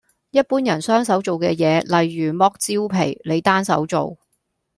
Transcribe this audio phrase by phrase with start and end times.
[0.31, 4.17] 一般人雙手做嘅嘢，例如剝蕉皮，你單手做